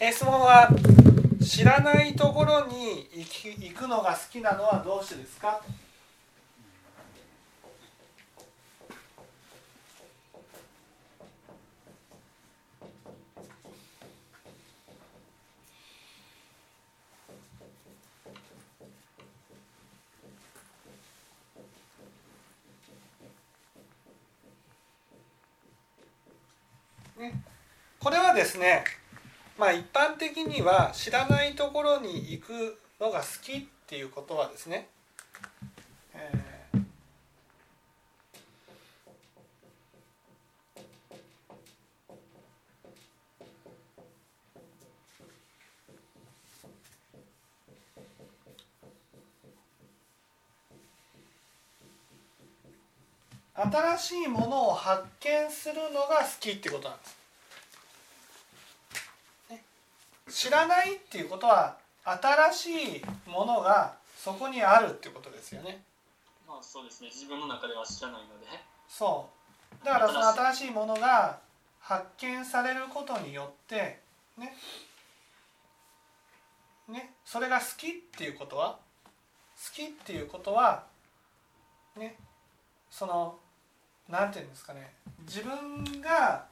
[0.00, 0.68] え質問は
[1.42, 5.60] 知らないところに行き行くのが好きなのはどうしてですか？
[27.16, 27.32] ね、
[28.00, 28.84] これはですね
[29.56, 34.88] まあ一般的には知らないところに行くのが好きっていうことはですね、
[36.14, 36.44] えー
[53.54, 57.16] 新しいものを発見するのが好きってことなんです。
[59.50, 59.62] ね
[60.44, 65.82] 知らないっていうことは新しいものがそこにあるっていうことですよね。
[66.46, 67.08] まあそうですね。
[67.08, 68.46] 自分の中では知らないので。
[68.86, 69.30] そ
[69.82, 69.86] う。
[69.86, 71.38] だからその新しいものが
[71.80, 74.00] 発見されることによって
[74.36, 74.54] ね。
[76.88, 77.14] ね。
[77.24, 78.72] それが好きっていうことは
[79.56, 80.84] 好きっていうことは
[81.96, 82.18] ね。
[82.90, 83.38] その
[84.10, 84.92] なんていうんですかね。
[85.20, 86.44] 自分が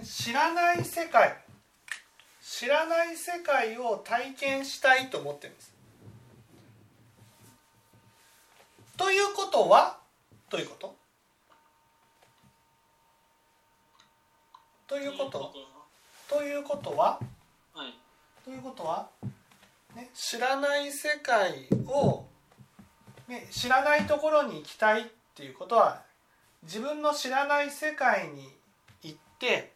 [0.00, 1.36] ね知らない世界。
[2.42, 5.74] 知らない世界を体験したいと思ってるんです。
[8.96, 9.98] ということは？
[10.50, 10.94] どういうこと？
[14.88, 15.52] ということ
[16.28, 17.20] ということは？
[17.74, 17.94] はい。
[18.44, 19.08] ということは、
[19.94, 22.24] ね、知らない世界を、
[23.28, 25.04] ね、知らないところに行きたいっ
[25.34, 26.02] ていうことは
[26.64, 28.48] 自分の知らない世界に
[29.02, 29.72] 行って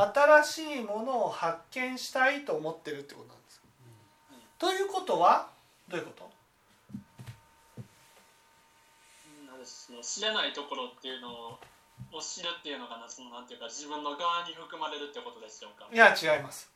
[0.00, 3.60] 新しいものを発見したいと思ってるってことなんです。
[4.58, 5.48] ということは？
[5.88, 6.30] どういうこと？
[10.02, 11.58] 知らないところっていうのを
[12.22, 15.86] 知るっていうのがなそのなんていうか自分の側に含まれるってことでしょうか？
[15.92, 16.70] いや違います。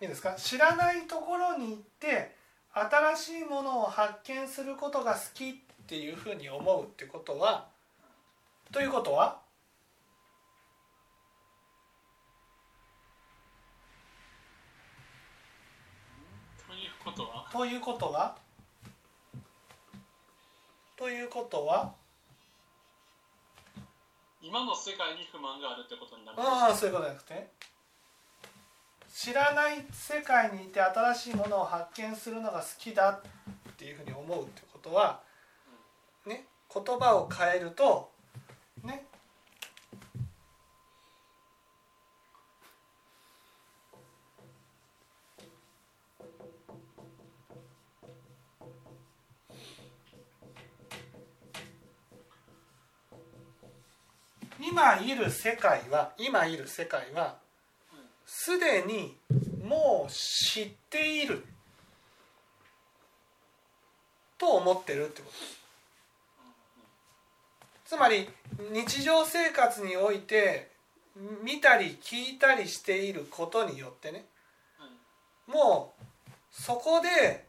[0.00, 0.34] いいですか？
[0.34, 2.34] 知らないところに行って
[2.72, 5.54] 新しいものを発見することが好きっ
[5.86, 7.66] ていうふうに思うってことは？
[8.72, 9.38] ということは
[16.66, 17.48] ということは？
[17.52, 18.36] ということは？
[20.96, 21.94] ということは？
[24.42, 26.38] 今の世界に不満があるってことになる。
[26.40, 27.48] ああそういうことじゃなくて？
[29.12, 35.20] 知らない世界にいて新しいものを発見するのが好きだっていうふうに思うってことは？
[36.26, 36.44] ね？
[36.72, 38.10] 言葉を変えると？
[38.84, 39.06] ね？
[54.78, 57.34] 今いる世界は今いる世界は
[58.24, 59.16] すでに
[59.64, 61.44] もう知っている。
[64.38, 65.32] と思ってるってこと。
[65.32, 65.58] です
[67.86, 68.28] つまり
[68.72, 70.70] 日常生活において
[71.42, 74.26] 見たり聞いたりしていることによってね
[75.48, 76.04] もう
[76.52, 77.46] そこで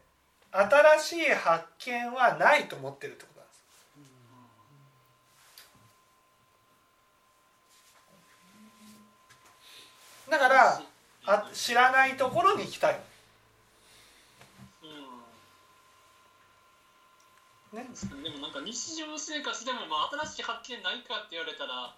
[0.50, 3.60] 新しい発見はないと思ってるってことなんです
[10.30, 10.82] だから
[11.26, 13.00] あ知らないところに行きたい。
[17.72, 17.86] ね。
[18.22, 21.94] でもなんか日常生活でもまあ新しい発見ないかって言われたら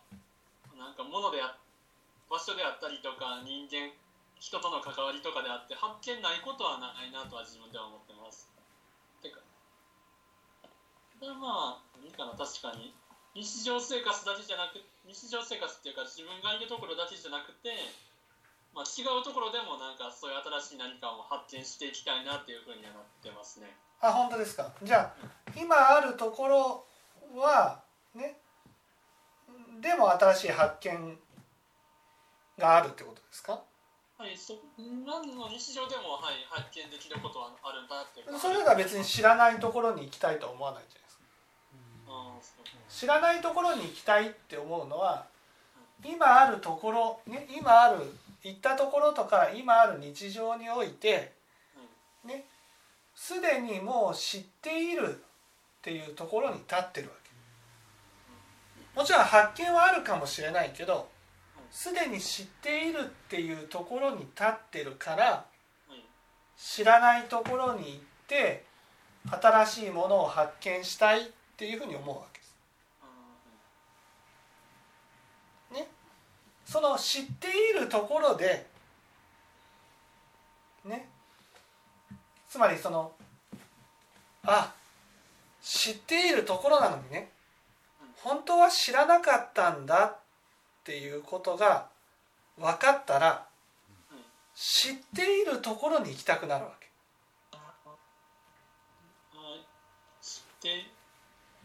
[0.76, 1.56] なんか物であ
[2.29, 3.93] 場所であったりとか人間
[4.40, 8.49] 人との関わりとかであって発見ないことはないなとは自分では思ってます。
[9.23, 9.40] てか
[11.20, 12.35] これはまあいいかな。
[12.37, 12.93] 確かに。
[13.32, 14.76] 日常生活だけじゃなく
[15.08, 17.73] 日常生活っていうか自分がいるところだけじゃなくて
[18.75, 23.69] まあ、違うところでもなんかそういう新しい何かを発見していきたいなっていうふうにはなってますね。
[24.01, 24.73] あ本当ですか？
[24.83, 25.15] じゃあ
[25.55, 26.85] 今あるところ
[27.37, 27.81] は
[28.15, 28.39] ね
[29.81, 31.19] でも新しい発見
[32.59, 33.61] があるってことですか？
[34.19, 42.63] はい、そ何の日常でも、はい、発見できることはあるんだってそれが別に知らないところに行きたいとは思わないじゃないですか。
[42.89, 45.27] 知らないところに行きたいって思うのは
[46.05, 47.99] 今あるところ、ね、今ある
[48.43, 51.33] 行ったところとか今ある日常において
[52.25, 52.44] ね
[53.15, 55.15] すでにもう知っているっ
[55.83, 57.23] ていうところに立ってるわけ。
[58.94, 61.09] もちろん発見はあるかもしれないけど
[61.71, 65.47] すでに知っているっていうところに立ってるからは
[65.91, 66.05] い
[66.59, 68.65] 知らないところに行って
[69.31, 71.25] 新しいものを発見したいっ
[71.56, 72.56] ていうふうに思うわけです。
[73.03, 73.06] あ
[76.73, 78.67] その知っているところで
[80.87, 81.07] ね。
[82.49, 83.13] つまりその
[84.43, 84.73] あ
[85.61, 87.31] 知っているところなのにね。
[88.23, 90.17] 本当は知らなかったんだっ
[90.85, 91.89] ていうことが
[92.59, 93.47] 分かったら
[94.55, 96.89] 知っているところに行きたくなるわけ。
[97.53, 97.61] は
[99.57, 99.67] い
[100.23, 100.87] 知って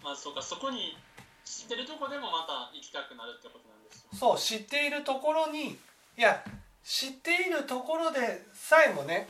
[0.03, 0.97] まあそうかそこに
[1.45, 3.76] 知ってるとこでもまた行きたくなるってことなんですよ
[4.17, 5.77] そう知っているところに
[6.17, 6.43] いや
[6.83, 9.27] 知っているところでさえもね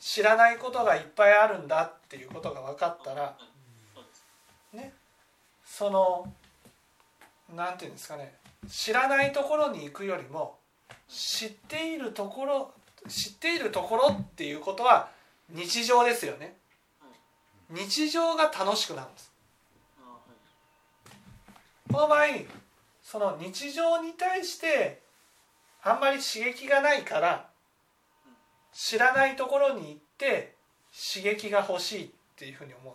[0.00, 3.36] 知らないことがいっぱいあるんだっていうことが分かったら
[4.72, 4.92] ね
[5.64, 6.32] その
[7.54, 8.34] なんていうんですかね
[8.68, 10.56] 知らないところに行くよりも
[11.08, 12.72] 知っているところ
[13.08, 15.08] 知っているところっていうことは
[15.50, 16.54] 日常ですよね。
[17.70, 19.32] 日常が楽しくなるんです。
[21.90, 22.26] この場合
[23.10, 25.00] その日常に対して
[25.82, 27.48] あんまり刺激がないから
[28.70, 30.54] 知らないところに行って
[30.92, 32.92] 刺激が欲しいっていうふうに思う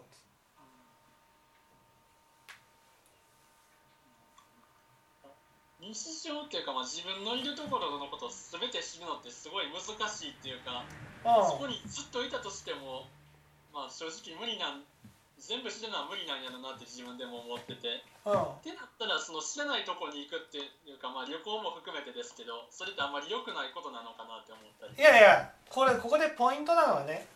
[5.82, 6.06] んです。
[6.06, 10.86] 日常っていうか、まあ、自分のいるところのことを全て知るのってすごい難しいっていうか
[11.50, 13.08] そこにずっといたとしても、
[13.74, 14.84] まあ、正直無理なん
[15.44, 18.00] 全部知るのは無理なんやろなって自分でも思ってて。
[18.24, 24.96] うん、うん、ってなったらその知らないところに行くっていうか、まあ、旅行も含めてですけどそれってあんまり良くないことなのかなって思ったり。
[24.96, 27.28] いやいやこれここでポイントなのはね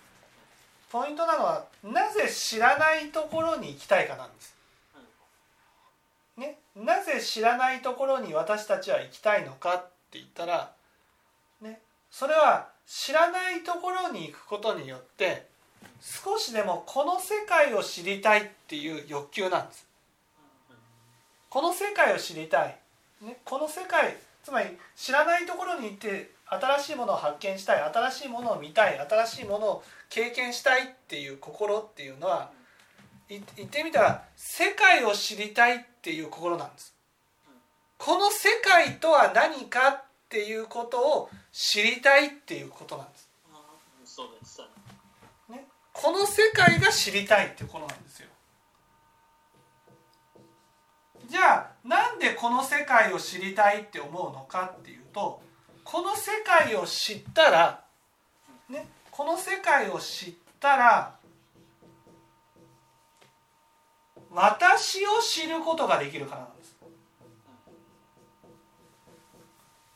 [0.90, 4.56] ポイントなのはなぜ知らないところに行きたいかなんです。
[6.38, 9.82] ね、なぜ知らないところに私たちは行きたいのかっ
[10.12, 10.72] て言ったら、
[11.62, 11.82] ね、
[12.12, 15.48] それは知らないところに行くことによって
[16.02, 19.86] 少しでもこの世界を知りたいっていう欲求なんです。
[21.50, 22.78] この世界を知りたい、
[23.22, 32.52] ね、この世界つまり知らないところに行って新しいものを発見したい新しいものを見たい新しいものを経験したいっていう心っていうのは
[33.28, 36.94] 言ってみたら世界を知りたいっていう心なんです。
[37.98, 43.30] この世界とは何かっていうことを知りたいっていうことなんです。
[44.06, 44.62] そうです、
[46.00, 48.28] この世界が知りたいってことなんですよ。
[51.28, 55.42] じゃあなんでこの世界を知りたいって思うのかっていうと
[55.84, 57.84] この世界を知ったら、
[58.70, 61.16] ね、この世界を知ったら
[64.32, 66.78] 私を知ることができるからなんです。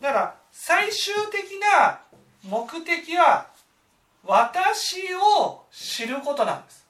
[0.01, 2.01] だから最終的な
[2.44, 3.50] 目的は
[4.23, 6.88] 私を知ることなんです。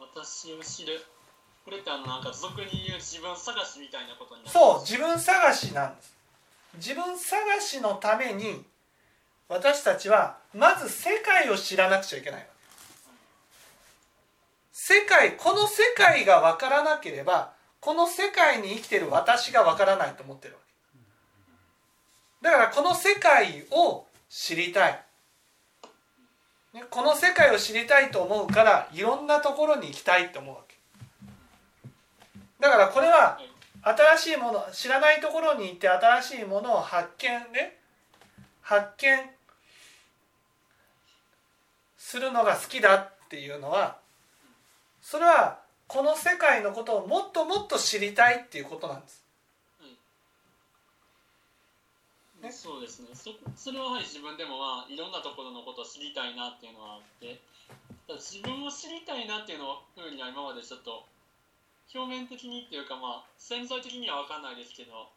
[0.00, 1.04] 私を知る。
[1.64, 6.18] これってあのなんか俗に言う自分探しみたいなことになるそう自分探しなんです。
[6.74, 8.64] 自分探しのために
[9.48, 12.46] 私たちはまず世界を知らなくちゃいけない
[14.72, 20.68] 世界この世界が分からなければこの世界に生きてる私が分からないと思ってるわけ
[22.42, 25.02] だからこの世界を知りたい
[26.90, 30.76] この世界を知りたいと思うからいろんなところに行きたいと思うわけ
[32.60, 33.38] だからこれは
[33.82, 37.78] 新しいもの知らないところに行って新しいものを発見ね
[38.60, 39.18] 発見
[41.96, 43.98] するのが好きだっていうのは
[45.00, 49.24] それはこの世界のことをもっともっと知りたいっていうことなんです。
[52.42, 52.52] ね。
[52.52, 53.08] そうですね。
[53.14, 57.40] そそれははい自分でもまあいろんなところのことを知りたいなっていうのはあって。
[58.16, 61.04] 自分を知りたいなっていうのふうには今までちょっと
[61.92, 65.12] 表面的にっていうかまあ潜在的には分かんないですけど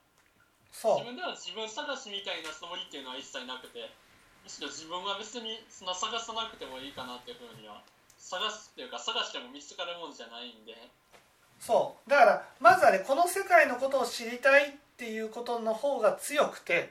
[0.75, 0.99] そう。
[0.99, 3.87] 自分では自分探しみたいなつもりっていうのは一切なくて
[4.43, 7.79] むしろ自分は別にそんな探さなくてもいいかなっていうふうには
[8.19, 10.75] 探すっていうか探しても見つかるもんじゃないんで。
[11.59, 12.09] そう。
[12.09, 16.89] だからまずはねこの世界のことを知りたいっていうことの方が強くてはい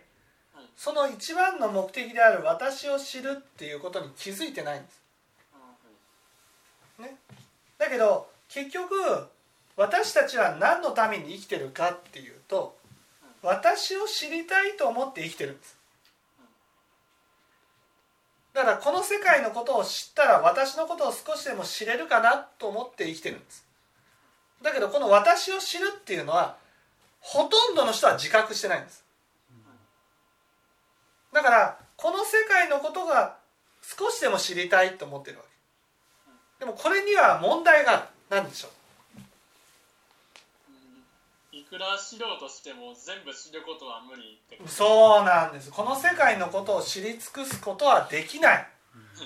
[0.77, 5.01] その一番の目的である私を知るっていうことに気づいてないんです。
[5.55, 5.59] あ
[7.79, 8.95] だけど結局
[9.77, 12.77] 私たちは何のために生きてるかっていうと
[13.43, 15.79] 私を知りたいと思って生きてるんです。
[18.53, 23.65] だからこの世界のことを知ったら私のことを少しでも知れるかなと思って生きてるんです。
[24.61, 26.57] だけどこの私を知るっていうのは
[27.21, 29.05] ほとんどの人は自覚してないんです。
[31.33, 33.37] だからこの世界のことが
[33.83, 35.45] 少しでも知りたいと思ってるわ
[36.59, 36.65] け。
[36.65, 38.71] でもこれには問題が何でしょう？
[41.53, 41.61] うん。
[41.61, 45.71] いくら知ろうとしても全部知ることは無理そうなんです。
[45.71, 48.67] この世界のことを知り尽くすことはできない。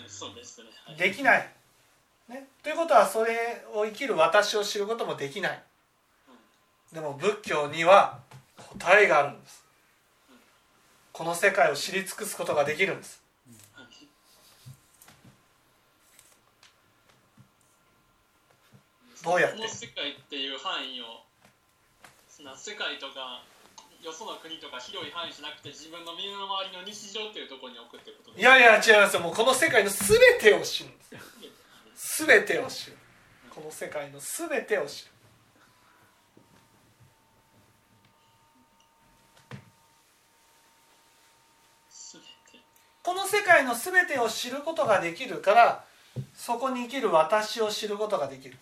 [0.09, 1.49] そうですね、はい、できない、
[2.29, 5.63] ね、ということはそれを生きる私を知ることもできない。
[6.93, 8.19] でも仏教には
[8.57, 9.63] 答えがあるんです
[11.14, 13.23] この世界を知り尽くすことができるんです。
[13.73, 13.87] はい
[19.23, 19.59] どうやって？
[19.59, 21.23] この世界っていう範囲を
[22.56, 23.44] 世界とか
[24.02, 29.23] よその国とか広い範囲じゃなくて自分の身の回りの日常っていうところに置くってこといやいや違いますよ。
[29.23, 31.04] もうこの世界の全てを知るんで
[31.97, 32.26] す。
[32.26, 32.99] 全てを知る。
[33.54, 35.14] この世界の全てを知る
[41.88, 42.28] 全て
[43.14, 45.85] この世界の全てを知ることができるから
[46.35, 48.56] そこに生きる私を知ることができる。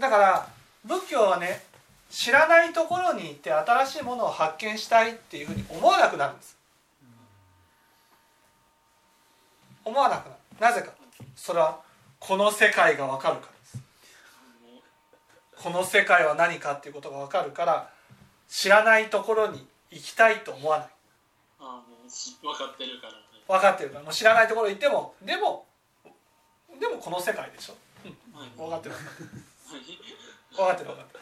[0.00, 0.48] だから
[0.86, 1.62] 仏教はね
[2.08, 6.56] 知らないところに行って新しいものを発見したいっていうふうに思わなくなるんです。
[9.84, 10.72] 思わなくなる。
[10.72, 10.94] なぜか。
[11.36, 11.78] それは
[12.18, 13.78] この世界が分かるからです。
[15.62, 17.90] この世界は何かっていうことが分かるから
[18.48, 20.88] 知らないところに行きたいと思わない。
[21.60, 23.27] あもう分かってるから。
[23.48, 25.64] 分かってるからもう知らないところ行ってもでも
[26.78, 27.76] でもこの世界でしょ。
[28.36, 28.94] はい分かってる。
[28.94, 29.04] はい。
[30.54, 31.20] 分かってる分かってる。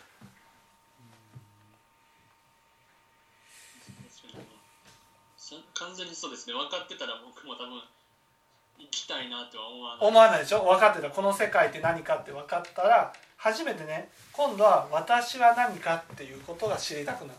[5.37, 6.55] さ完全にそうですね。
[6.55, 7.81] 分かってたら僕も多分
[8.79, 10.09] 行きたいなとは思わない。
[10.09, 10.65] 思わないでしょ。
[10.65, 11.09] 分かってた。
[11.09, 17.39] この世界って何かって分かったら初めてね今度は私は何かっていうことが知りたくなる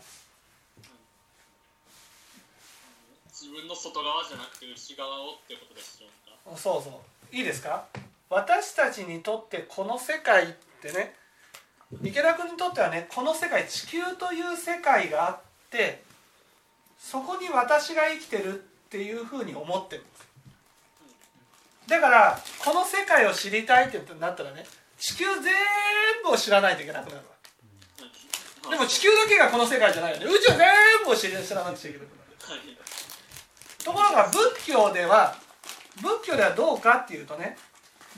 [3.48, 7.00] 自分の外側じゃなくて内側をってことでしょうかそうそ
[7.32, 7.34] う。
[7.34, 7.86] いいですか？
[8.28, 10.46] 私たちにとってこの世界っ
[10.82, 11.14] てね
[12.04, 15.40] 池田君にとってはねこの世界地球という世界があっ
[15.70, 16.02] て
[16.98, 20.28] そこに私が生きてるっていうふうに思ってるんです。
[21.88, 24.66] だからこの世界を知りたいってなったらね
[24.98, 25.34] 地球全
[26.22, 27.22] 部を知らないといけなくなるわ。
[28.64, 30.26] けでも地球だけがこの世界じゃないよね。
[30.26, 30.58] 宇宙全
[31.06, 32.60] 部を知らなくちゃいけなくなる。
[32.60, 32.78] はい
[33.88, 35.34] ところが仏教では
[35.96, 37.56] 仏教ではどうかっていうとね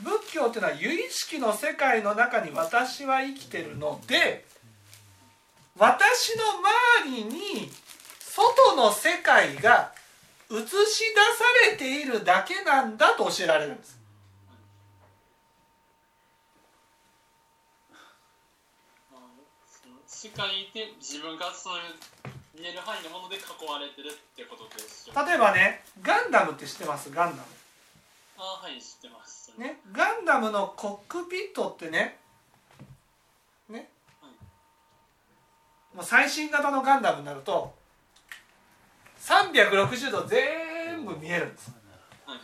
[0.03, 4.43] 仏教っていうのは有意識の世界の中に私は生きてるので
[5.77, 6.43] 私の
[7.05, 7.71] 周りに
[8.19, 9.93] 外の世界が
[10.51, 13.97] 映し出されているだけなんだと教えられるんです。
[19.09, 19.21] まあ
[19.65, 21.79] その世界で自分がそうい
[22.27, 22.30] う
[22.61, 27.09] 見える範囲のもので囲われてるってことでしょ例えばねガンダムって知ってます？
[27.09, 27.41] ガンダ
[28.37, 29.51] あはい知ってます。
[29.57, 32.17] ムねガンダムのコックピットってね
[33.67, 33.89] ね。
[35.95, 37.73] もう最新型のガンダムになると
[39.19, 41.71] 360度全部見えるんです。
[42.27, 42.39] はい。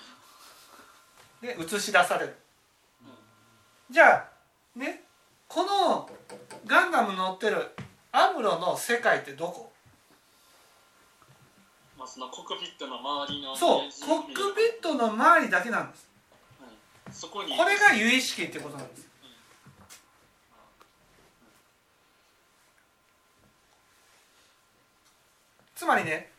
[1.45, 2.35] で映し出される。
[3.03, 3.93] うん。
[3.93, 4.27] じゃあ
[4.75, 5.03] ね
[5.47, 6.09] この
[6.65, 7.69] ガンダム乗ってる
[8.11, 9.61] アムロの世界ってどこ？
[9.61, 9.76] まあ
[12.07, 16.09] そのコックピットの周りのそうコックピットの周りだけなんです。
[16.59, 17.13] はい。
[17.13, 17.55] そこに。
[17.55, 19.07] これが有意識ってことなんです。
[25.75, 26.31] つまりね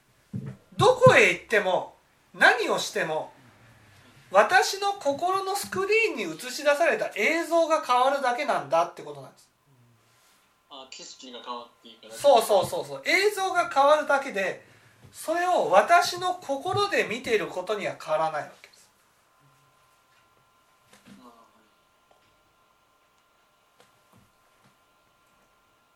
[0.76, 1.94] どこへ行っても
[2.34, 3.32] 何をしても
[4.32, 9.48] 私の心のスクリーンに映し出された映像が変わるだけなんだってことなんです。
[10.70, 13.02] あ景色が変わっていくそうそうそうそう。
[13.06, 14.66] 映像が変わるだけで
[15.12, 18.90] それを私の心で見ていることには変わらないわけです。
[21.20, 21.32] あ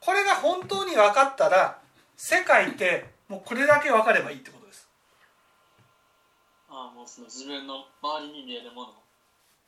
[0.01, 1.79] これが本当に分かったら
[2.17, 4.89] 世界ってもうこれだけ分かればいいってことです。
[6.69, 8.89] あもうその自分の周りに見えるもの。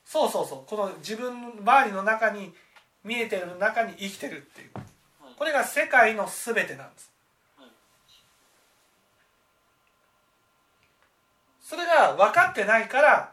[0.04, 0.68] そうそうそう。
[0.68, 2.52] この自分の周りの中に
[3.02, 4.70] 見えてる中に生きてるっていう。
[4.74, 4.84] はい。
[5.36, 7.10] これが世界の全てなんです
[7.58, 7.68] はい
[11.64, 13.32] それが分かってないから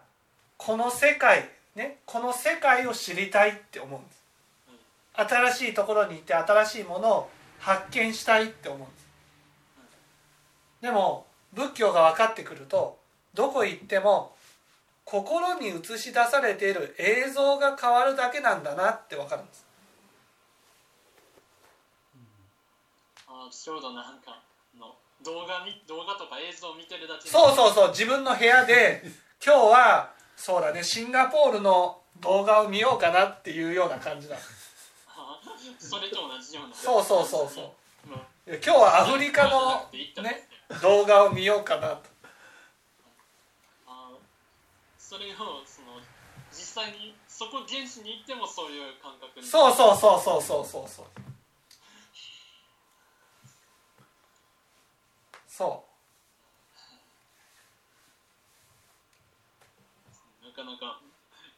[0.57, 4.21] この世界ね、この世界を知りたいって思うんです。
[5.13, 9.07] 新しいところに行って新しいものを発見したいって思うんです。
[10.81, 12.97] でも仏教が分かってくると
[13.33, 14.35] どこ行っても
[15.05, 19.65] 心に映し出されている映像が変わるだけなんだなって分かるんです。
[23.27, 24.50] あちょうどなんか。
[25.23, 27.29] 動画み動画とか映像を見てるだけで。
[27.29, 29.03] そうそうそう自分の部屋で
[29.43, 34.37] 今日はそうだねシンガポールの動画を見ようかなっていうような感じだ。
[35.07, 35.39] あ
[35.79, 36.75] それと同じような。
[36.75, 37.65] そうそうそうそう。
[38.07, 38.55] うん。
[38.55, 39.87] 今日はアフリカの
[40.23, 40.47] ね
[40.81, 42.09] 動画を見ようかなと。
[43.87, 44.11] あ
[44.97, 45.35] それを
[45.65, 45.99] その
[46.51, 51.30] 実際にそこ現地に行ってもそういう感覚にそうそうそうそうそうそうそう
[55.51, 55.83] そ
[60.41, 61.01] なかなか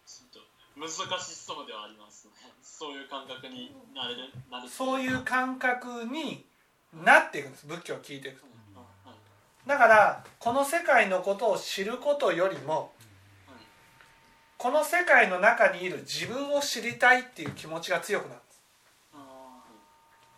[0.03, 0.43] ちょっ
[0.75, 0.89] と難
[1.21, 2.25] しそうではあります。
[2.25, 2.33] ね
[2.63, 6.43] そういう感覚になれるなれうそういう感覚に
[6.91, 7.67] なっていくんです。
[7.67, 8.47] 仏教を聞いていくと。
[9.67, 12.91] だからこの世界のことを知ることよりも
[13.45, 13.59] はい
[14.57, 18.61] この世界の中にいる自分を知りたいっていう気持ちが強くなるんです。
[19.13, 19.63] あ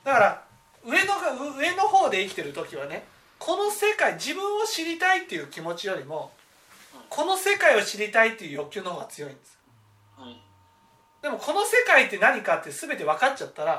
[0.04, 0.44] だから
[0.84, 6.32] 上のが上の方で生きてる時はねこの世界自分を知りたいっていう気持ちよりも
[7.10, 9.58] この世界を知りたいっていう欲求の方が強いんです。
[10.18, 10.42] ーはい。
[11.22, 13.72] でもこの世界って何かって全て分かっちゃったら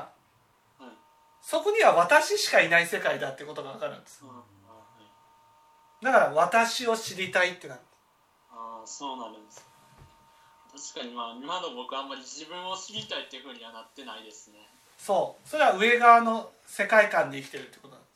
[0.79, 0.89] はい。
[1.41, 4.23] そこには私しかいない世界だってことが分かるんです。
[4.23, 4.31] は
[6.01, 6.05] い。
[6.05, 7.81] だから私を知りたいってなる。
[8.51, 9.65] あーそうなるんです。
[10.93, 14.59] 確かにまあ今の僕あんまり自分を知りたいっていうふうにはなってないですね。
[14.97, 15.49] そう。
[15.49, 18.06] それは上側の世界観で生きてるってことなんです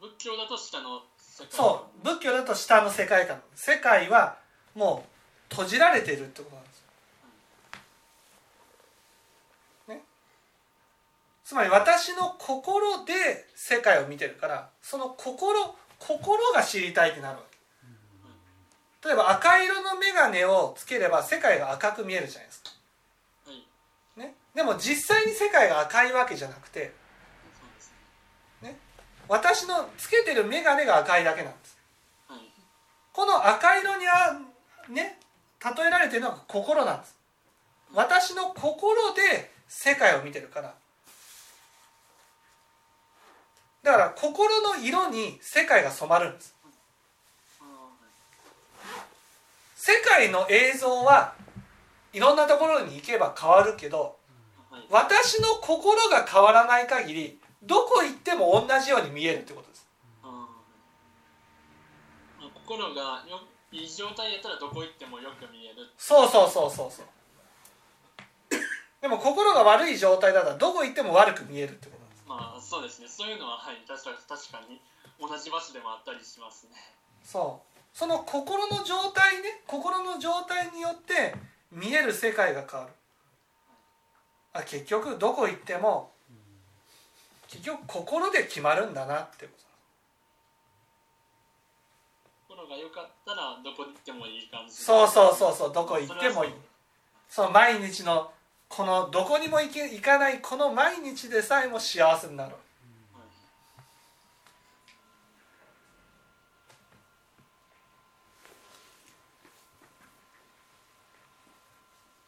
[0.00, 4.38] 仏教だと下の世界そう仏教だと下の世界観世界は
[4.74, 5.04] も
[5.50, 6.82] う閉じられているってことなんです。
[9.88, 10.02] よね。
[11.44, 13.12] つまり私の心で
[13.54, 17.42] 世界を見てるからその心心が知りたいってなるわ
[19.02, 19.08] け。
[19.08, 22.70] 例えば赤色の眼鏡をつければ世界が赤く見えるじゃないですか、
[23.46, 24.20] はい。
[24.20, 26.92] ね、でも実際に世界が赤いわけじゃなくて
[29.30, 31.78] 私のつけてる眼鏡が赤いだけなんです。
[32.26, 32.40] はい
[33.12, 34.40] この赤色にあ
[34.88, 35.18] ね
[35.64, 37.16] 例えられてるのは心なんです。
[37.94, 40.74] 私の心で世界を見てるから。
[43.84, 46.56] だから心の色に世界が染まるんです。
[49.76, 51.34] 世界の映像は
[52.12, 54.16] いろんなところに行けば変わるけど
[54.90, 59.88] 私の心が変わらない限りどこ行っても同じように見えるってことです。
[62.54, 63.40] 心がよ
[63.72, 67.06] いい状態やったらどこ行ってもよく見えるそうそうそうそうそう。
[69.00, 72.24] でも心が悪い状態だったらどこ行っても悪く見えるってことです。
[72.28, 73.08] まあそうですね。
[73.08, 74.80] そういうのははい確か確かに
[75.18, 76.76] 同じ場所でもあったりしますね。
[77.24, 77.80] そう。
[77.92, 81.34] その心の状態ね心の状態によって
[81.72, 82.92] 見える世界が変わる。
[84.52, 86.12] あ結局どこ行っても
[87.50, 89.48] 結局心で決まるんだなって
[92.48, 94.74] 心が良かったらどこ行ってもいい感じ。
[94.74, 95.72] そうそうそうそう。
[95.72, 96.50] どこ行ってもいい。
[97.28, 98.32] それはその毎日の
[98.70, 103.28] このどこにも行け行かないこの毎日でさえも幸せになるそうはい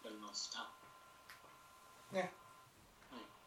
[0.04, 0.68] わかりました
[2.12, 2.32] ね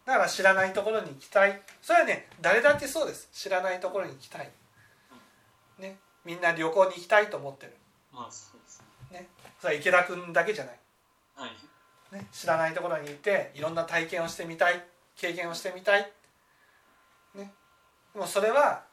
[0.06, 1.62] だから知らないところに行きたい。
[1.82, 3.30] それはね誰だってそうです。
[3.34, 4.50] 知らないところに行きたい。
[5.80, 5.98] ね。
[6.24, 7.76] みんな旅行に行きたいと思ってる。
[8.14, 9.20] まあそうですね。
[9.20, 9.28] ね。
[9.60, 10.80] それは池田君だけじゃない。
[11.36, 12.16] はい。
[12.16, 14.86] ね、知らないところに行っていろんな体験をしてみたい。
[15.18, 16.12] 経験をしてみたい、
[17.36, 17.54] ね、
[18.14, 18.84] でもそれは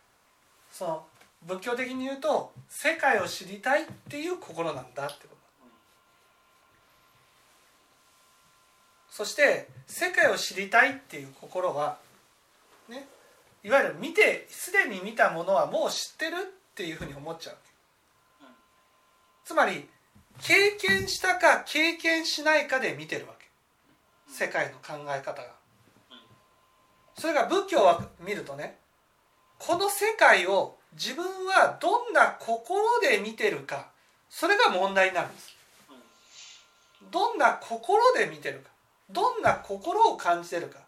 [0.70, 1.04] その
[1.44, 5.36] 仏教的に言うと世界を知りたいっていう心なんだってこと
[9.12, 11.98] そして世界を知りたいっていう心は、
[12.88, 13.06] ね、
[13.62, 17.56] いわゆる見てすでに見たものはもう知ってるっていうふうに思っちゃう
[19.44, 19.86] つまり
[20.40, 23.46] 経験したか経験しないかで見てるわけ。
[24.32, 25.48] 世界の考え方が。
[27.18, 28.78] それが仏教は見るとね
[29.58, 33.88] この世界を自分はどんな心で見てるか
[34.30, 35.54] それが問題になるんです。
[37.10, 38.71] どんな心で見てるか。
[39.10, 40.78] どんな心を感じてるか。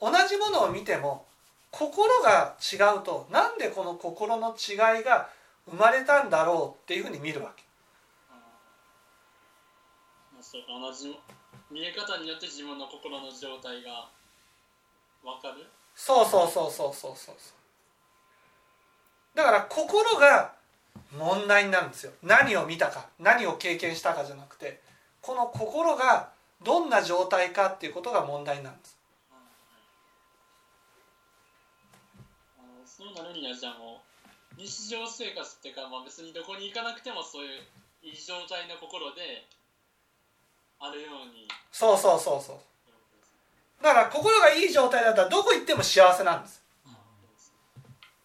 [0.00, 1.26] 同じものを見ても
[1.70, 5.28] 心が違うとなんでこの心の違いが
[5.70, 7.62] 生まれたんだろうっていうふうに見るわけ。
[10.42, 11.16] 同じ
[11.70, 14.08] 見え方によって自分の心の状態が
[15.22, 15.64] わかる？
[15.94, 17.34] そうそうそうそうそうそう。
[19.34, 20.52] だから心が
[21.16, 22.12] 問題になるんですよ。
[22.22, 24.80] 何を見たか何を経験したかじゃなくて
[25.20, 26.30] この心が
[26.64, 28.96] どんな状態かっていうことが問題なんです。
[32.84, 34.02] そうなるにはじゃあも
[34.56, 37.62] う日常生活っていうか、まあ、別にどこに行かなくてもそういう
[38.02, 39.46] いい状態の心で
[40.78, 41.48] あるように。
[41.72, 43.82] そうそうそうそう。
[43.82, 46.62] だから心がいい状態だったらどこ行っても幸せなんです。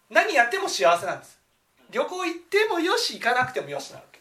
[0.10, 1.40] 何やっても幸せなんです。
[1.90, 4.20] 旅行行ってもよし行かなくてもよしなわけ。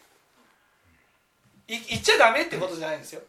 [1.67, 3.21] い行っちゃダメってことじゃないんですよ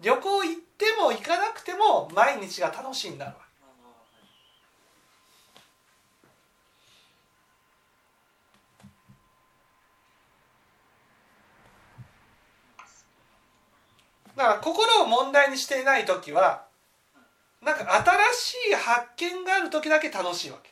[0.00, 3.34] 旅行行っても行かなくても毎日が楽しいんだわ
[14.36, 16.66] だから心を問題にしていない時は
[17.62, 17.84] なんか
[18.36, 20.70] 新しい発見がある時だけ楽しいわけ。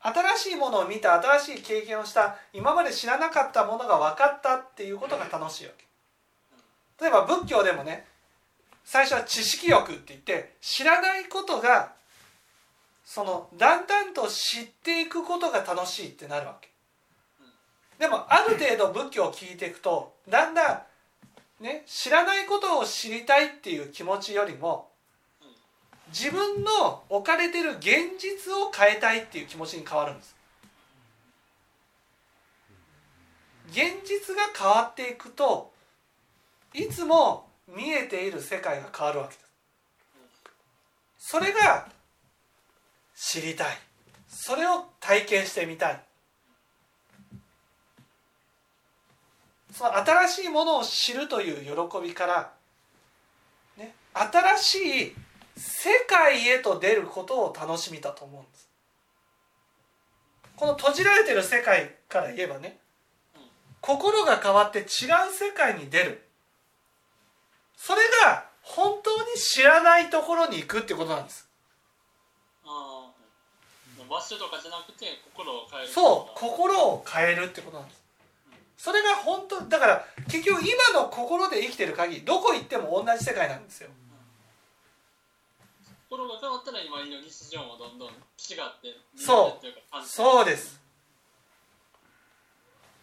[0.00, 5.85] 新しいものを見た新しい経験をした今まで知らなかったものが分かったっていうことが楽しいわけ。
[7.00, 8.06] 例えば仏教でもね
[8.84, 11.92] 最初は知識欲って言って知らないことが
[13.04, 16.68] そのだんだんと知っていくことが楽しいってなるわけ。
[17.98, 20.86] でもある程度仏教を聞いていくとだんだ
[21.60, 24.88] んね知らないことを知りたいっていう気持ちよりも
[26.08, 30.36] 自分の置かれてる現実を変えたいっていう気持ちに変わるんです。
[33.70, 35.72] 現実が変わっていくと
[36.76, 39.46] いつも見えている世界が変わるわけです
[41.18, 41.88] それが
[43.16, 43.76] 知りたい。
[44.28, 46.00] それを体験してみたい。
[49.72, 52.52] その新しいものを知るという喜びから、
[53.76, 55.14] ね、新しい
[55.56, 58.68] 世界へと出ることを楽しみだと思うんです。
[60.54, 62.78] この閉じられてる世界から言えばね
[63.82, 64.86] 心が変わって違う
[65.32, 66.25] 世界に出る。
[67.76, 71.48] それが本当に知らないところに行くってことなんです。
[72.64, 78.02] ああ場所とかじゃなくて心を変えるそう心を変えるってことなんです。
[78.78, 83.90] それが本当だから結局今の心で生きてる限りどこ行っても同じ世界なんですよ。
[86.08, 88.14] 心が変わったら今の日常もどんどん違っ
[88.80, 90.06] てそう。
[90.06, 90.80] そうです。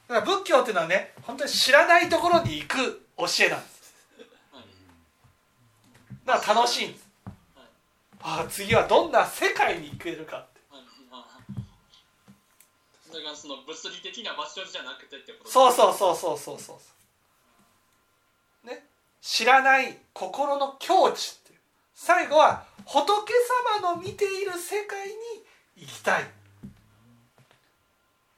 [0.08, 3.68] だから仏教っていうのはね本当に知らないところに行く教えなんです。
[3.68, 3.73] はい
[6.26, 7.10] だから楽しいんです。
[8.22, 10.60] ああ次はどんな世界に行けるかって。
[10.72, 10.84] はい。
[11.12, 16.80] ああだからその物理的な場所じゃなくてってことそうそうそうそうそうそ
[18.66, 18.86] うね
[19.22, 19.98] 知らない。
[20.14, 21.56] 心の境地ってい。
[21.56, 21.60] う
[21.94, 23.34] 最後は仏
[23.82, 24.46] 様の見てい。
[24.46, 25.16] る世界に
[25.78, 26.24] 行きたい。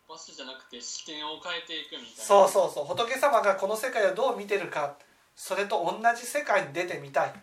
[0.10, 1.86] 場所じゃなくて視点を変えてい。
[1.86, 2.10] くみたい。
[2.18, 4.96] なそうそうそう仏様がこの世界をどう見てるか
[5.36, 7.34] それと同じ世界に出てみたい。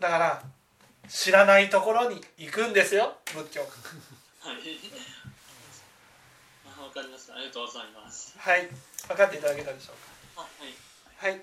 [0.00, 0.42] だから
[1.08, 3.70] 知らないところに行くんですよ仏教はい
[6.78, 7.52] あわかりましたありが。
[7.52, 7.82] とうござい。
[7.92, 8.68] ますはい。
[9.08, 9.94] 分かっていただけたでしょう
[10.36, 10.74] あはい。
[11.20, 11.40] かはい